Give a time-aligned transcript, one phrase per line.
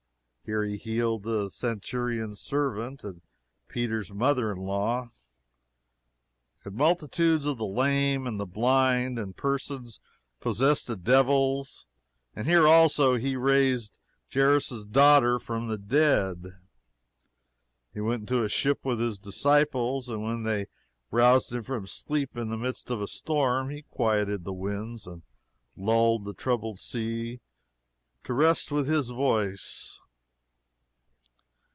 [0.43, 3.21] Here he healed the centurion's servant and
[3.69, 5.07] Peter's mother in law,
[6.65, 10.01] and multitudes of the lame and the blind and persons
[10.41, 11.85] possessed of devils;
[12.35, 13.97] and here, also, he raised
[14.33, 16.57] Jairus's daughter from the dead.
[17.93, 20.67] He went into a ship with his disciples, and when they
[21.11, 25.21] roused him from sleep in the midst of a storm, he quieted the winds and
[25.77, 27.39] lulled the troubled sea
[28.25, 30.01] to rest with his voice.